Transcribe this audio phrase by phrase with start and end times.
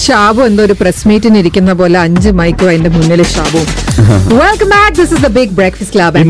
[0.00, 3.60] ഷാബു എന്തോ ഒരു പ്രസ് മീറ്റിന് ഇരിക്കുന്ന പോലെ അഞ്ച് മൈക്കും അതിന്റെ മുന്നിൽ Shabu
[4.40, 6.22] welcome back this is the Big Breakfast Club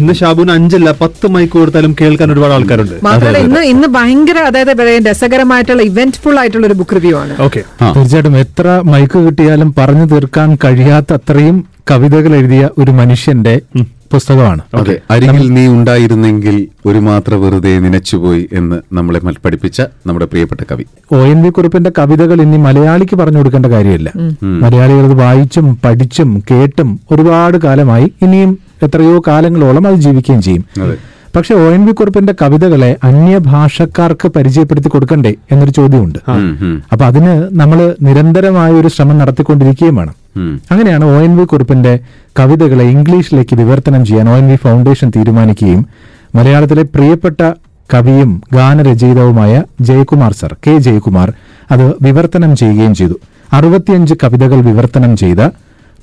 [0.00, 2.94] ഇന്ന് ഷാബുന് അഞ്ചല്ല പത്ത് മൈക്ക് കൊടുത്താലും കേൾക്കാൻ ഒരുപാട് ആൾക്കാരുണ്ട്.
[3.08, 4.72] മാത്രമല്ല ഇന്ന് ഇന്ന് ഭയങ്കര അതായത്
[5.08, 7.34] രസകരമായിട്ടുള്ള ഇവന്റ്ഫുൾ ആയിട്ടുള്ള ഒരു ബുക്ക് റിവ്യൂ ആണ്.
[7.46, 11.58] ഓക്കെ തീർച്ചയായിട്ടും എത്ര മൈക്ക് കിട്ടിയാലും പറഞ്ഞു തീർക്കാൻ കഴിയാത്ത അത്രയും
[11.92, 13.56] കവിതകൾ എഴുതിയ ഒരു മനുഷ്യന്റെ
[14.12, 14.62] പുസ്തകമാണ്.
[15.14, 16.56] അരികിൽ നീ ഉണ്ടായിരുന്നെങ്കിൽ
[16.88, 20.84] ഒരു മാത്ര വെറുതെ നനച്ചുപോയി എന്ന് നമ്മളെ പഠിപ്പിച്ച നമ്മുടെ പ്രിയപ്പെട്ട കവി.
[21.16, 24.10] ഒ എൻ വി കുറിപ്പിന്റെ കവിതകൾ ഇനി മലയാളിക്ക് പറഞ്ഞു കൊടുക്കേണ്ട കാര്യമില്ല.
[24.64, 28.52] മലയാളികൾ അത് വായിച്ചും പഠിച്ചും കേട്ടും ഒരുപാട് കാലമായി ഇനിയും
[28.86, 30.64] എത്രയോ കാലങ്ങളോളം അത് ജീവിക്കുകയും ചെയ്യും.
[31.36, 36.18] പക്ഷെ ഒ എൻ വി കുറിപ്പിന്റെ കവിതകളെ അന്യഭാഷക്കാർക്ക് പരിചയപ്പെടുത്തി കൊടുക്കണ്ടേ എന്നൊരു ചോദ്യമുണ്ട്.
[36.92, 40.16] അപ്പൊ അതിന് നമ്മൾ നിരന്തരമായ ഒരു ശ്രമം നടത്തിക്കൊണ്ടിരിക്കുകയും വേണം.
[40.70, 41.92] അങ്ങനെയാണ് ഒ എൻ വി കുറിപ്പിന്റെ
[42.36, 45.82] കവിതകളെ ഇംഗ്ലീഷിലേക്ക് വിവർത്തനം ചെയ്യാൻ ഒ എൻ വി ഫൗണ്ടേഷൻ തീരുമാനിക്കുകയും
[46.34, 47.40] മലയാളത്തിലെ പ്രിയപ്പെട്ട
[47.90, 49.52] കവിയും ഗാനരചയിതാവുമായ
[49.86, 51.28] ജയകുമാർ സർ കെ ജയകുമാർ
[51.70, 53.16] അത് വിവർത്തനം ചെയ്യുകയും ചെയ്തു
[53.50, 55.40] അറുപത്തിയഞ്ച് കവിതകൾ വിവർത്തനം ചെയ്ത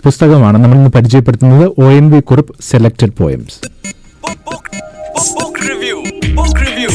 [0.03, 3.57] പുസ്തകമാണ് നമ്മൾ ഇന്ന് പരിചയപ്പെടുത്തുന്നത് O N V Kurup selected poems
[4.23, 4.65] Book, book,
[5.15, 5.97] book, book review.
[6.37, 6.89] Book review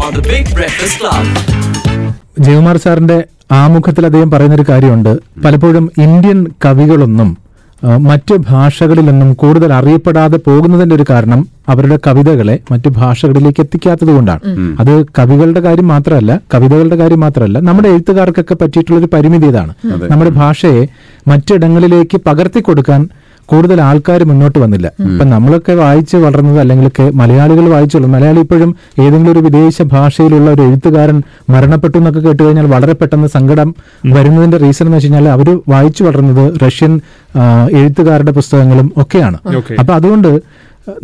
[0.00, 1.24] on the Big Breakfast Club.
[2.38, 3.16] Jayakumar സാറിന്റെ
[3.52, 5.12] ആമുഖത്തിൽ അദ്ദേഹം പറയുന്നൊരു കാര്യമുണ്ട്.
[5.44, 7.30] പലപ്പോഴും ഇന്ത്യൻ കവികളൊന്നും
[7.98, 14.40] മറ്റ് ഭാഷകളിലൊന്നും കൂടുതൽ അറിയപ്പെടാതെ പോകുന്നതിന്റെ ഒരു കാരണം അവരുടെ കവിതകളെ മറ്റു ഭാഷകളിലേക്ക് എത്തിക്കാത്തത് കൊണ്ടാണ്.
[14.80, 19.72] അത് കവികളുടെ കാര്യം മാത്രമല്ല കവിതകളുടെ കാര്യം മാത്രമല്ല നമ്മുടെ എഴുത്തുകാർക്കൊക്കെ പറ്റിയിട്ടുള്ള ഒരു പരിമിതി ഇതാണ്.
[20.10, 20.84] നമ്മുടെ ഭാഷയെ
[21.28, 23.02] മറ്റിടങ്ങളിലേക്ക് പകർത്തി കൊടുക്കാൻ
[23.50, 24.86] കൂടുതൽ ആൾക്കാർ മുന്നോട്ട് വന്നില്ല.
[25.10, 28.70] ഇപ്പൊ നമ്മളൊക്കെ വായിച്ച് വളർന്നത് അല്ലെങ്കിൽ മലയാളികൾ വായിച്ചു വളർന്നത് മലയാളി ഇപ്പോഴും
[29.02, 31.18] ഏതെങ്കിലും ഒരു വിദേശ ഭാഷയിലുള്ള ഒരു എഴുത്തുകാരൻ
[31.50, 33.68] മരണപ്പെട്ടു എന്നൊക്കെ കേട്ട് കഴിഞ്ഞാൽ വളരെ പെട്ടെന്ന് സങ്കടം
[34.16, 36.94] വരുന്നതിന്റെ റീസൺ എന്ന് വെച്ച് കഴിഞ്ഞാൽ അവർ വായിച്ചു വളർന്നത് റഷ്യൻ
[37.80, 39.38] എഴുത്തുകാരുടെ പുസ്തകങ്ങളും ഒക്കെയാണ്.
[39.80, 40.30] അപ്പൊ അതുകൊണ്ട്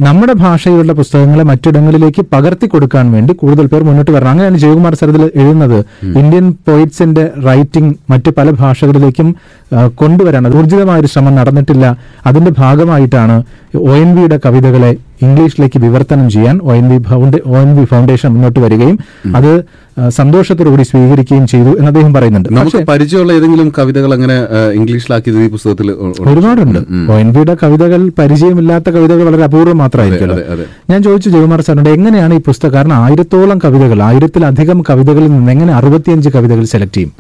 [0.01, 4.31] നമ്മുടെ ഭാഷയിലുള്ള പുസ്തകങ്ങളെ മറ്റിടങ്ങളിലേക്ക് പകർത്തി കൊടുക്കാൻ വേണ്ടി കൂടുതൽ പേർ മുന്നോട്ട് വരണം.
[4.31, 5.79] അങ്ങനെയാണ് ജയകുമാർ സരതിൽ എഴുതുന്നത്.
[6.21, 9.29] ഇന്ത്യൻ പോയിറ്റ്സിന്റെ റൈറ്റിംഗ് മറ്റ് പല ഭാഷകളിലേക്കും
[9.95, 11.97] കൊണ്ടുവരാൻ ഊർജിതമായ ഒരു ശ്രമം നടന്നിട്ടില്ല.
[12.27, 13.37] അതിന്റെ ഭാഗമായിട്ടാണ്
[13.77, 14.93] ഒ എൻ വിയുടെ കവിതകളെ
[15.23, 16.97] ഇംഗ്ലീഷിലേക്ക് വിവർത്തനം ചെയ്യാൻ O N V
[17.47, 18.99] O N V foundation മുന്നോട്ട് വരികയും
[19.37, 19.51] അത്
[20.09, 22.49] സന്തോഷത്തോടുകൂടി സ്വീകരിക്കുകയും ചെയ്തു എന്ന് അദ്ദേഹം പറയുന്നുണ്ട്.
[22.57, 24.37] നമുക്ക് പരിചയമുള്ള ഏതെങ്കിലും കവിതകൾ അങ്ങനെ
[24.73, 25.91] ഇംഗ്ലീഷിലാക്കിയത് ഈ പുസ്തകത്തിൽ
[26.29, 26.79] ഒരുപാടുണ്ട്.
[27.13, 30.31] ഒ എൻ വിയുടെ കവിതകൾ പരിചയമില്ലാത്ത കവിതകൾ വളരെ അപൂർവം മാത്രമായിരിക്കും.
[30.91, 36.29] ഞാൻ ചോദിച്ചു ജയകുമാർ സാറിനോട് എങ്ങനെയാണ് ഈ പുസ്തകം കാരണം ആയിരത്തോളം കവിതകൾ ആയിരത്തിലധികം കവിതകളിൽ നിന്ന് എങ്ങനെ അറുപത്തിയഞ്ച്
[36.29, 37.13] കവിതകൾ സെലക്ട് ചെയ്യും.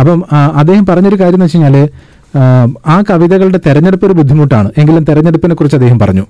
[0.00, 0.24] അപ്പം
[0.54, 1.88] അദ്ദേഹം പറഞ്ഞൊരു കാര്യം എന്ന് വെച്ച് കഴിഞ്ഞാൽ
[2.86, 4.70] ആ, കവിതകളുടെ തെരഞ്ഞെടുപ്പ് ഒരു ബുദ്ധിമുട്ടാണ്.
[4.78, 6.24] എങ്കിലും തെരഞ്ഞെടുപ്പിനെ കുറിച്ച് അദ്ദേഹം പറഞ്ഞു.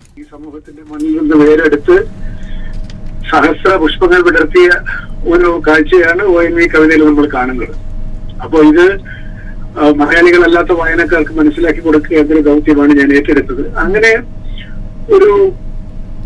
[0.99, 1.97] മണ്ണിൽ നിന്ന് വേരെടുത്ത്
[3.31, 4.69] സഹസ്ര പുഷ്പങ്ങൾ വിടർത്തിയ
[5.33, 7.75] ഒരു കാഴ്ചയാണ് ഒ എൻ വി കവിതയിൽ നമ്മൾ കാണുന്നത്.
[8.45, 8.87] അപ്പോൾ ഇത്
[10.01, 13.63] മലയാളികളല്ലാത്ത വായനക്കാർക്ക് മനസ്സിലാക്കി കൊടുക്കുക എന്നൊരു ദൗത്യമാണ് ഞാൻ ഏറ്റെടുത്തത്.
[13.85, 14.13] അങ്ങനെ
[15.17, 15.31] ഒരു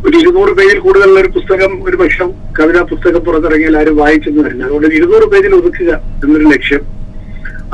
[0.06, 4.96] ഒരു ഇരുന്നൂറ് പേജിൽ കൂടുതലുള്ള ഒരു പുസ്തകം ഒരു പക്ഷം കവിതാ പുസ്തകം പുറത്തിറങ്ങിയാൽ ആരും വായിച്ചെന്ന് വരില്ല അതുകൊണ്ട്
[5.00, 5.90] ഇരുന്നൂറ് പേജിൽ ഒതുക്കുക
[6.22, 6.82] എന്നൊരു ലക്ഷ്യം.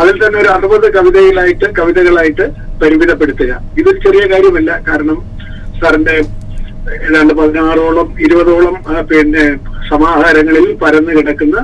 [0.00, 2.47] അതിൽ തന്നെ ഒരു അറുപത് കവിതയിലായിട്ട് കവിതകളായിട്ട്
[2.82, 3.53] പരിമിതപ്പെടുത്തുക.
[3.82, 4.72] ഇതൊരു ചെറിയ കാര്യമല്ല.
[4.91, 5.19] കാരണം
[5.81, 6.16] സാറിന്റെ
[6.97, 8.76] ഏതാണ്ട് പതിനാറോളം ഇരുപതോളം
[9.10, 9.44] പിന്നെ
[9.91, 11.56] സമാഹാരങ്ങളിൽ പരന്നു കിടക്കുന്ന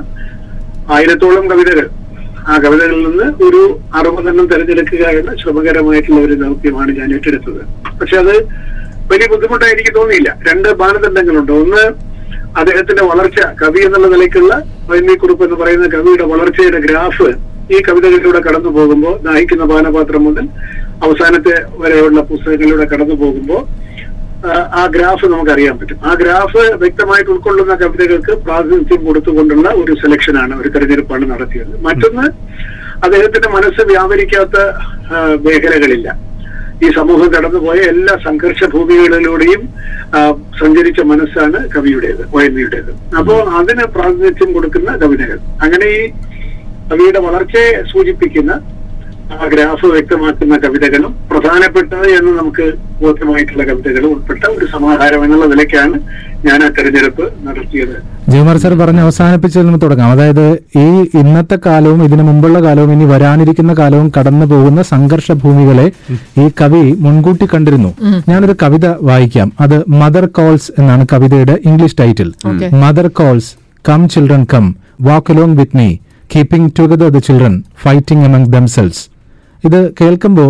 [0.95, 1.85] ആയിരത്തോളം കവിതകൾ.
[2.51, 3.61] ആ കവിതകളിൽ നിന്ന് ഒരു
[3.99, 7.61] അറുപതെണ്ണം തിരഞ്ഞെടുക്കുക എന്ന ശ്രമകരമായിട്ടുള്ള ഒരു ദൗത്യമാണ് ഞാൻ ഏറ്റെടുത്തത്.
[8.01, 8.35] പക്ഷെ അത്
[9.11, 10.29] വലിയ ബുദ്ധിമുട്ടായി എനിക്ക് തോന്നിയില്ല.
[10.49, 11.51] രണ്ട് മാനദണ്ഡങ്ങളുണ്ട്.
[11.51, 11.83] ഒന്ന്
[12.61, 14.53] അദ്ദേഹത്തിന്റെ വളർച്ച കവി എന്നുള്ള നിലയ്ക്കുള്ള
[14.89, 17.27] വൈദ്യ കുറിപ്പ് എന്ന് പറയുന്ന കവിയുടെ വളർച്ചയുടെ ഗ്രാഫ്
[17.73, 20.45] ഈ കവിതകളിലൂടെ കടന്നു പോകുമ്പോൾ ദാഹിക്കുന്ന പാനപാത്രം മുതൽ
[21.05, 23.61] അവസാനത്തെ വരെയുള്ള പുസ്തകങ്ങളിലൂടെ കടന്നു പോകുമ്പോൾ
[24.43, 25.97] ആ, ഗ്രാഫ് നമുക്കറിയാൻ പറ്റും.
[26.05, 31.81] ആ ഗ്രാഫ് വ്യക്തമായിട്ട് ഉൾക്കൊള്ളുന്ന കവിതകൾക്ക് പ്രാതിനിധ്യം കൊടുത്തുകൊണ്ടുള്ള ഒരു സെലക്ഷനാണ് ഒരു തെരഞ്ഞെടുപ്പാണ് നടത്തിയത്.
[31.81, 32.25] മറ്റൊന്ന്
[33.03, 34.57] അദ്ദേഹത്തിന്റെ മനസ്സ് വ്യാപരിക്കാത്ത
[35.35, 36.35] മേഖലകളില്ല.
[36.83, 39.61] ഈ സമൂഹം കടന്നുപോയ എല്ലാ സംഘർഷ ഭൂമികളിലൂടെയും
[40.61, 45.39] സഞ്ചരിച്ച മനസ്സാണ് കവിയുടേത് വയലിയുടേത് അപ്പോ അതിന് പ്രാതിനിധ്യം കൊടുക്കുന്ന കവിതകൾ.
[45.61, 46.09] അങ്ങനെ ഈ
[46.91, 48.74] കവിയുടെ വളർച്ചയെ സൂചിപ്പിക്കുന്ന
[49.33, 55.97] ആ ഗ്രാഫ് വ്യക്തമാക്കുന്ന കവിതകളും പ്രധാനപ്പെട്ട എന്ന് നമുക്ക് ബോധ്യമായിട്ടുള്ള കവിതകളും ഉൾപ്പെട്ട ഒരു സമാഹാരം എന്നുള്ള നിലയ്ക്കാണ്
[56.45, 57.95] ഞാൻ ആ തെരഞ്ഞെടുപ്പ് നടത്തിയത്.
[58.29, 60.11] ജയമാർ സാർ പറഞ്ഞ് അവസാനിപ്പിച്ചതിൽ നിന്ന് തുടങ്ങാം.
[60.11, 60.87] അതായത് ഈ
[61.21, 65.91] ഇന്നത്തെ കാലവും ഇതിനു മുമ്പുള്ള കാലവും ഇനി വരാനിരിക്കുന്ന കാലവും കടന്നു പോകുന്ന സംഘർഷ ഭൂമികളെ
[66.43, 67.93] ഈ കവി മുൻകൂട്ടി കണ്ടിരുന്നു.
[68.29, 69.51] ഞാനൊരു കവിത വായിക്കാം.
[69.59, 72.33] അത് മദർ കോൾസ് എന്നാണ് കവിതയുടെ English title.
[72.83, 73.51] Mother calls
[73.89, 75.89] come children come walk along with me
[76.35, 78.99] keeping together the children fighting among themselves.
[79.65, 80.49] ഇത് കേൾക്കുമ്പോൾ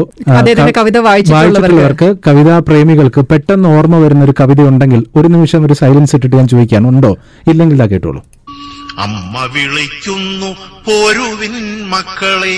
[0.77, 6.15] കവിത വായിച്ചിട്ടുള്ളവർക്ക് വായിച്ചിട്ടുള്ളവർക്ക് കവിതാ പ്രേമികൾക്ക് പെട്ടെന്ന് ഓർമ്മ വരുന്ന ഒരു കവിത ഉണ്ടെങ്കിൽ ഒരു നിമിഷം ഒരു സൈലൻസ്
[6.15, 7.11] ഇട്ടിട്ട് ഞാൻ ചോദിക്കാൻ ഉണ്ടോ
[7.47, 8.21] ഇല്ലെങ്കിൽ ഇതാ കേട്ടോളൂ.
[8.97, 10.49] അമ്മ വിളിക്കുന്നു
[10.85, 11.55] പോരുവിൻ
[11.89, 12.57] മക്കളെ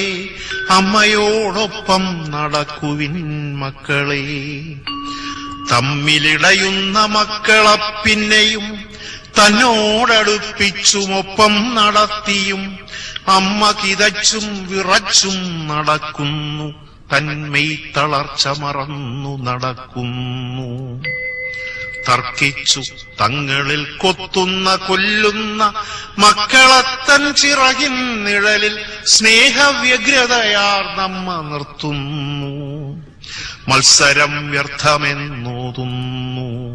[0.72, 3.16] അമ്മയോടൊപ്പം നടക്കുവിൻ
[3.60, 4.22] മക്കളെ.
[5.72, 7.74] തമ്മിലിടയുന്ന മക്കളെ
[8.06, 8.66] പിന്നെയും
[9.40, 12.80] തന്നോടടുപ്പിച്ചുമൊപ്പം നടത്തിയും
[13.28, 16.74] അമ്മ കിതച്ചും വിറച്ചും നടക്കുന്നു.
[17.14, 21.04] തന്മൈ തളർച്ച മറന്നു നടക്കുന്നു.
[22.10, 22.82] തർക്കിച്ചു
[23.22, 25.74] തങ്ങളിൽ കൊത്തുന്ന കൊല്ലുന്ന
[26.20, 33.04] മക്കളത്തൻ ചിറകിൻ നിഴലിൽ സ്നേഹവ്യഗ്രതയാർ നമ്മ നിർത്തുന്നു.
[33.68, 36.67] മത്സരം വ്യർത്ഥമെന്നോതുന്നു.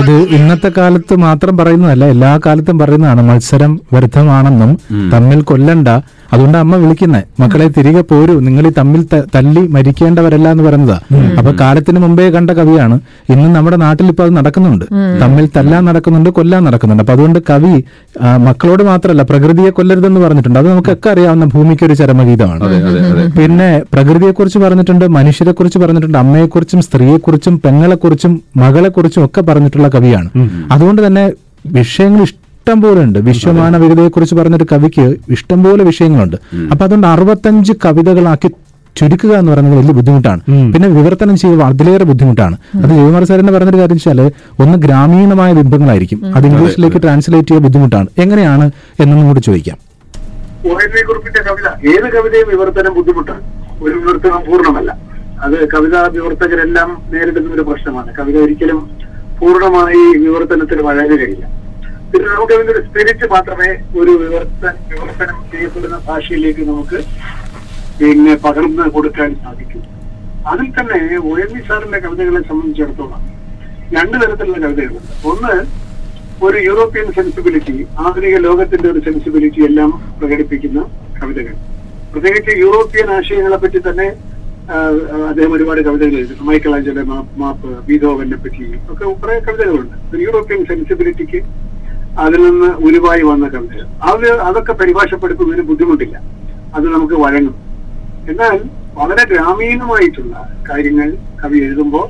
[0.00, 4.72] ഇത് ഇന്നത്തെ കാലത്ത് മാത്രം പറയുന്നതല്ല എല്ലാ കാലത്തും പറയുന്നതാണ് മത്സരം വ്യർത്ഥമാണെന്നും
[5.12, 5.88] തമ്മിൽ കൊല്ലണ്ട
[6.32, 8.34] അതുകൊണ്ട് അമ്മ വിളിക്കുന്നത് മക്കളെ തിരികെ പോരൂ.
[8.46, 9.02] നിങ്ങൾ ഈ തമ്മിൽ
[9.34, 10.98] തല്ലി മരിക്കേണ്ടവരല്ല എന്ന് പറയുന്നതാ.
[11.38, 12.96] അപ്പൊ കാലത്തിന് മുമ്പേ കണ്ട കവിയാണ്.
[13.32, 14.84] ഇന്ന് നമ്മുടെ നാട്ടിൽ ഇപ്പൊ അത് നടക്കുന്നുണ്ട്.
[15.22, 17.02] തമ്മിൽ തല്ലാൻ നടക്കുന്നുണ്ട് കൊല്ലാൻ നടക്കുന്നുണ്ട്.
[17.04, 17.72] അപ്പൊ അതുകൊണ്ട് കവി
[18.48, 20.60] മക്കളോട് മാത്രമല്ല പ്രകൃതിയെ കൊല്ലരുതെന്ന് പറഞ്ഞിട്ടുണ്ട്.
[20.62, 22.62] അത് നമുക്കൊക്കെ അറിയാവുന്ന ഭൂമിക്ക് ഒരു ചരമഗീതമാണ്
[23.38, 28.32] പിന്നെ പ്രകൃതിയെക്കുറിച്ച് പറഞ്ഞിട്ടുണ്ട് മനുഷ്യരെക്കുറിച്ച് പറഞ്ഞിട്ടുണ്ട് അമ്മയെക്കുറിച്ചും സ്ത്രീയെക്കുറിച്ചും പെങ്ങളെക്കുറിച്ചും
[28.64, 30.28] മകളെക്കുറിച്ചും ഒക്കെ പറഞ്ഞിട്ടുള്ള കവിയാണ്.
[30.74, 31.24] അതുകൊണ്ട് തന്നെ
[31.78, 32.24] വിഷയങ്ങൾ
[32.66, 33.18] ഇഷ്ടം പോലെ ഉണ്ട്.
[33.26, 35.02] വിശ്വമാനവികതയെ കുറിച്ച് പറഞ്ഞൊരു കവിക്ക്
[35.34, 36.36] ഇഷ്ടം പോലെ വിഷയങ്ങളുണ്ട്.
[36.72, 38.48] അപ്പൊ അതുകൊണ്ട് അറുപത്തഞ്ച് കവിതകളാക്കി
[38.96, 40.40] ചുരുക്കുക എന്ന് പറയുന്നത് വലിയ ബുദ്ധിമുട്ടാണ്.
[40.74, 42.56] പിന്നെ വിവർത്തനം ചെയ്യുക അതിലേറെ ബുദ്ധിമുട്ടാണ്.
[42.78, 44.20] അത് ജയകുമാർ സാറിന് പറഞ്ഞൊരു കാര്യം വെച്ചാൽ
[44.62, 46.20] ഒന്ന് ഗ്രാമീണമായ ബിംബങ്ങളായിരിക്കും.
[46.38, 48.08] അത് ഇംഗ്ലീഷിലേക്ക് ട്രാൻസ്ലേറ്റ് ചെയ്യുക ബുദ്ധിമുട്ടാണ്.
[48.24, 48.66] എങ്ങനെയാണ്
[49.02, 49.76] എന്നൊന്നും കൂടി ചോദിക്കാം.
[51.08, 51.68] കുറിപ്പിന്റെ കവിത.
[51.92, 53.44] ഏത് കവിതയും വിവർത്തനം ബുദ്ധിമുട്ടാണ്.
[53.84, 54.90] ഒരു വിവർത്തനം പൂർണമല്ല.
[55.46, 58.10] അത് കവിതാ വിവർത്തകരെല്ലാം നേരിടുന്ന ഒരു പ്രശ്നമാണ്.
[58.18, 58.80] കവിത ഒരിക്കലും
[59.40, 61.46] പൂർണമായി വിവർത്തനത്തിന് വഴങ്ങുകയില്ല.
[62.10, 63.70] പിന്നെ നമുക്ക് അതിന്റെ ഒരു സ്പിരിറ്റ് മാത്രമേ
[64.00, 66.98] ഒരു വിവർത്തനം വിവർത്തനം ചെയ്യപ്പെടുന്ന ഭാഷയിലേക്ക് നമുക്ക്
[68.00, 69.82] പിന്നെ പകർന്ന് കൊടുക്കാൻ സാധിക്കും.
[70.50, 70.98] അതിൽ തന്നെ
[71.28, 73.22] ഒ എൻ വി സാറിന്റെ കവിതകളെ സംബന്ധിച്ചിടത്തോളം
[73.96, 75.12] രണ്ട് തരത്തിലുള്ള കവിതകളുണ്ട്.
[75.30, 75.54] ഒന്ന്
[76.46, 80.80] ഒരു യൂറോപ്യൻ സെൻസിബിലിറ്റി ആധുനിക ലോകത്തിന്റെ ഒരു സെൻസിബിലിറ്റി എല്ലാം പ്രകടിപ്പിക്കുന്ന
[81.20, 81.54] കവിതകൾ.
[82.12, 84.08] പ്രത്യേകിച്ച് യൂറോപ്യൻ ആശയങ്ങളെ പറ്റി തന്നെ
[85.30, 87.02] അദ്ദേഹം ഒരുപാട് കവിതകൾ എഴുതി മൈക്കൽ ആഞ്ചലെ
[87.42, 89.96] മാപ്പ് ബീതോവനെ പറ്റി ഒക്കെ കുറെ കവിതകളുണ്ട്.
[90.26, 91.40] യൂറോപ്യൻ സെൻസിബിലിറ്റിക്ക്
[92.24, 96.16] അതിൽ നിന്ന് ഉരുവായി വന്ന കവിതകൾ അത് അതൊക്കെ പരിഭാഷപ്പെടുത്തുന്നതിന് ബുദ്ധിമുട്ടില്ല.
[96.76, 97.56] അത് നമുക്ക് വഴങ്ങും.
[98.30, 98.56] എന്നാൽ
[98.98, 100.34] വളരെ ഗ്രാമീണമായിട്ടുള്ള
[100.68, 101.08] കാര്യങ്ങൾ
[101.40, 102.06] കവി എഴുതുമ്പോൾ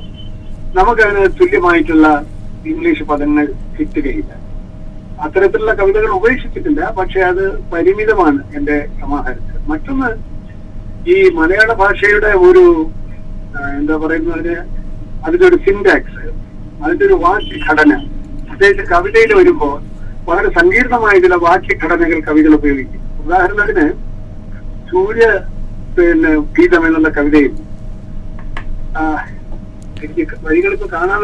[0.77, 2.07] നമുക്കതിന് തുല്യമായിട്ടുള്ള
[2.71, 3.45] ഇംഗ്ലീഷ് പദങ്ങൾ
[3.77, 4.31] കിട്ടുകയില്ല.
[5.25, 7.43] അത്തരത്തിലുള്ള കവിതകൾ ഉപേക്ഷിച്ചിട്ടില്ല പക്ഷെ അത്
[7.73, 10.09] പരിമിതമാണ് എന്റെ സമാഹാരത്തിൽ മറ്റൊന്ന്
[11.13, 12.63] ഈ മലയാള ഭാഷയുടെ ഒരു
[13.79, 14.55] എന്താ പറയുന്നതിന്
[15.25, 16.23] അതിന്റെ ഒരു സിൻടാക്സ്
[16.83, 17.17] അതിന്റെ ഒരു
[17.67, 17.93] ഘടന.
[18.47, 19.77] പ്രത്യേകിച്ച് കവിതയിൽ വരുമ്പോൾ
[20.27, 23.01] വളരെ സങ്കീർണമായ ചില വാക്യഘടനകൾ കവികൾ ഉപയോഗിക്കും.
[23.21, 23.85] ഉദാഹരണത്തിന്
[24.87, 25.25] സൂര്യ
[25.97, 27.53] പിന്നെ ഗീതം എന്നുള്ള കവിതയിൽ
[28.95, 29.86] ആ, എനിക്ക് വരികളിപ്പോ കാണാതെ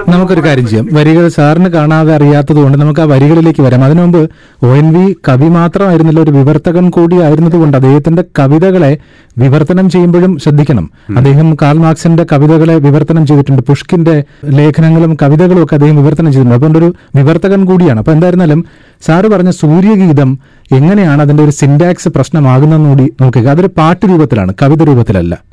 [0.10, 0.90] നമുക്കൊരു കാര്യം ചെയ്യാം.
[0.94, 3.84] വരികൾ സാറിന് കാണാതെ അറിയാത്തത് കൊണ്ട് നമുക്ക് ആ വരികളിലേക്ക് വരാം.
[3.84, 4.30] അതിനു മുമ്പ്
[4.64, 8.98] ഒ എൻ വി കവി മാത്രമായിരുന്നില്ല ഒരു വിവർത്തകൻ കൂടി ആയിരുന്നത് കൊണ്ട് അദ്ദേഹത്തിന്റെ കവിതകളെ
[9.38, 10.92] വിവർത്തനം ചെയ്യുമ്പോഴും ശ്രദ്ധിക്കണം.
[11.18, 16.56] അദ്ദേഹം കാൾ മാർക്സിന്റെ കവിതകളെ വിവർത്തനം ചെയ്തിട്ടുണ്ട് പുഷ്കിന്റെ ലേഖനങ്ങളും കവിതകളും ഒക്കെ അദ്ദേഹം വിവർത്തനം ചെയ്തിട്ടുണ്ട്.
[16.56, 18.00] അതുകൊണ്ട് ഒരു വിവർത്തകൻ കൂടിയാണ്.
[18.00, 18.66] അപ്പൊ എന്തായിരുന്നാലും
[19.06, 20.40] സാറ് പറഞ്ഞ സൂര്യഗീതം
[20.72, 23.48] എങ്ങനെയാണ് അതിന്റെ ഒരു സിന്റാക്സ് പ്രശ്നമാകുന്നതെന്ന് കൂടി നോക്കുക.
[23.48, 25.53] അതൊരു പാട്ട് രൂപത്തിലാണ് കവിത രൂപത്തിലല്ല.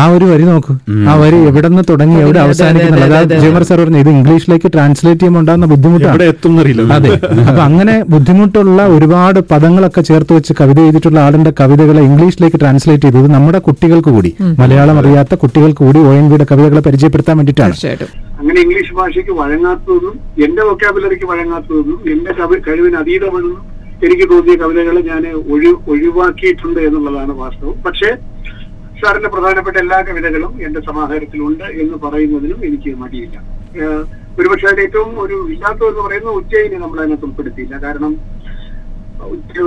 [0.00, 0.72] ആ ഒരു വരി നോക്കൂ.
[1.10, 5.42] ആ വരി എവിടെ നിന്ന് തുടങ്ങി എവിടെ അവസാനിക്കുന്നുള്ളത് അതായത് ജയമർ സാർ പറഞ്ഞു ഇത് ഇംഗ്ലീഷിലേക്ക് ട്രാൻസ്ലേറ്റ് ചെയ്യുമ്പോൾ
[5.42, 6.12] ഉണ്ടാകുന്ന ബുദ്ധിമുട്ടാണ്
[6.96, 7.12] അതെ.
[7.48, 13.60] അപ്പൊ അങ്ങനെ ബുദ്ധിമുട്ടുള്ള ഒരുപാട് പദങ്ങളൊക്കെ ചേർത്ത് വെച്ച് കവിത എഴുതിയിട്ടുള്ള ആളിന്റെ കവിതകളെ ഇംഗ്ലീഷിലേക്ക് ട്രാൻസ്ലേറ്റ് ചെയ്തത് നമ്മുടെ
[13.68, 14.32] കുട്ടികൾക്ക് കൂടി.
[14.60, 17.74] മലയാളം അറിയാത്ത കുട്ടികൾക്ക് കൂടി ഒ എൻ വിയുടെ കവിതകളെ പരിചയപ്പെടുത്താൻ വേണ്ടിയിട്ടാണ്.
[18.38, 22.32] അങ്ങനെ ഇംഗ്ലീഷ് ഭാഷയ്ക്ക് വഴങ്ങാത്തതെന്നും എന്റെ വൊക്കാബുലറിക്ക് വഴങ്ങാത്തതെന്നും എന്റെ
[22.68, 23.60] കഴിവിന് അതീതമെന്നും
[24.06, 27.76] എനിക്ക് തോന്നിയ കവിതകൾ ഞാൻ ഒഴി ഒഴിവാക്കിയിട്ടുണ്ട് എന്നുള്ളതാണ് വാസ്തവം.
[27.86, 28.10] പക്ഷേ
[29.00, 33.36] സാറിന്റെ പ്രധാനപ്പെട്ട എല്ലാ കവിതകളും എന്റെ സമാഹാരത്തിലുണ്ട് എന്ന് പറയുന്നതിനും എനിക്ക് മടിയില്ല.
[34.38, 37.74] ഒരുപക്ഷെ അതിൽ ഏറ്റവും ഒരു ഇല്ലാത്തതെന്ന് പറയുന്നത് ഉച്ചയിനെ നമ്മൾ അതിനകത്ത് ഉൾപ്പെടുത്തിയില്ല.
[37.86, 38.12] കാരണം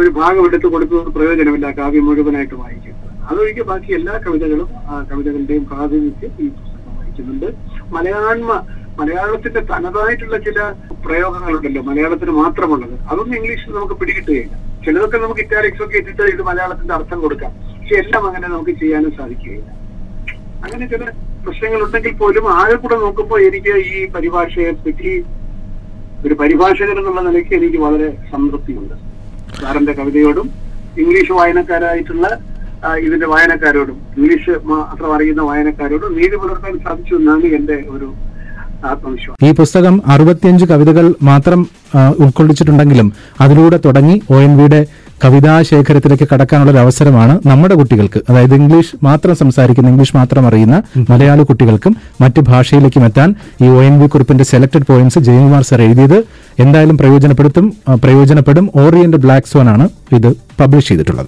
[0.01, 3.07] ഒരു ഭാഗം എടുത്ത് കൊടുക്കുന്നത് പ്രയോജനമില്ല കാവ്യം മുഴുവനായിട്ട് വായിക്കുന്നത്.
[3.29, 7.49] അതൊഴികെ ബാക്കി എല്ലാ കവിതകളും ആ കവിതകളുടെയും പ്രാതിനിധ്യം ഈ പുസ്തകം വഹിക്കുന്നുണ്ട്
[7.96, 8.51] മലയാണ്മ
[9.00, 10.60] മലയാളത്തിന്റെ തനതായിട്ടുള്ള ചില
[11.05, 12.96] പ്രയോഗങ്ങളുണ്ടല്ലോ മലയാളത്തിന് മാത്രമുള്ളത്.
[13.12, 14.55] അതൊന്നും ഇംഗ്ലീഷിൽ നമുക്ക് പിടികിട്ടുകയില്ല.
[14.86, 17.53] ചിലതൊക്കെ നമുക്ക് ഇറ്റാലിക്സ് ഒക്കെ എത്തിച്ചാൽ ഇത് മലയാളത്തിന്റെ അർത്ഥം കൊടുക്കാം.
[17.79, 19.69] പക്ഷെ എല്ലാം അങ്ങനെ നമുക്ക് ചെയ്യാനും സാധിക്കുകയില്ല.
[20.65, 21.03] അങ്ങനെ ചില
[21.46, 25.12] പ്രശ്നങ്ങൾ ഉണ്ടെങ്കിൽ പോലും ആകെ കൂടെ നോക്കുമ്പോൾ എനിക്ക് ഈ പരിഭാഷയെ പറ്റി
[26.25, 28.96] ഒരു പരിഭാഷകൻ എന്നുള്ള നിലയ്ക്ക് എനിക്ക് വളരെ സംതൃപ്തിയുണ്ട്.
[29.62, 30.48] സാറിന്റെ കവിതയോടും
[31.03, 32.27] ഇംഗ്ലീഷ് വായനക്കാരായിട്ടുള്ള
[33.05, 38.13] ഇതിന്റെ വായനക്കാരോടും ഇംഗ്ലീഷ് മാത്രം അറിയുന്ന വായനക്കാരോടും നീതി പുലർത്താൻ സാധിച്ചു എന്നാണ് എന്റെ ഒരു
[38.89, 39.48] ആത്മവിശ്വാസം.
[39.48, 41.67] ഈ പുസ്തകം അറുപത്തിയഞ്ച് കവിതകൾ മാത്രം
[42.19, 44.86] ഉൾക്കൊള്ളിച്ചിട്ടുണ്ടെങ്കിലും അതിലൂടെ തുടങ്ങി ഒ എൻ വിയുടെ
[45.24, 48.19] കവിതാ ശേഖരത്തിലേക്ക് കടക്കാനുള്ള ഒരു അവസരമാണ് നമ്മുടെ കുട്ടികൾക്ക്.
[48.29, 54.00] അതായത് ഇംഗ്ലീഷ് മാത്രം സംസാരിക്കുന്ന ഇംഗ്ലീഷ് മാത്രം അറിയുന്ന മലയാള കുട്ടികൾക്കും മറ്റു ഭാഷയിലേക്കും എത്താൻ ഈ ഒ എൻ
[54.00, 56.17] വി കുറിപ്പിന്റെ സെലക്ടഡ് പോയിന്റ്സ് ജയകുമാർ സർ എഴുതിയത്.
[56.59, 58.69] എന്തായാലും പ്രയോജനപ്പെടുത്തും പ്രയോജനപ്പെടും.
[58.75, 61.27] ഓറിയന്റ് ബ്ലാക്ക് സോൺ ആണ് ഇത് പബ്ലിഷ് ചെയ്തിട്ടുള്ളത്.